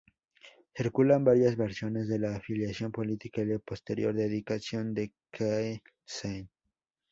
[0.73, 6.49] Circulan varias versiones de la afiliación política y la posterior deificación de Cai Shen.